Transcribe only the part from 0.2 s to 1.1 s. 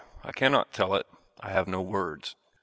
I cannot tell it.